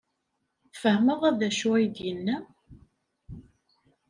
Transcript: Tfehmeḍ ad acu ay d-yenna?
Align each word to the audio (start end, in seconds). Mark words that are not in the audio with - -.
Tfehmeḍ 0.73 1.21
ad 1.29 1.39
acu 1.47 1.69
ay 1.77 1.85
d-yenna? 1.95 2.37